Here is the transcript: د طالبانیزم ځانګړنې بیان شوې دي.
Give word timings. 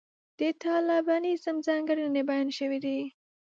د 0.39 0.41
طالبانیزم 0.63 1.55
ځانګړنې 1.67 2.21
بیان 2.29 2.47
شوې 2.57 2.79
دي. 2.85 2.99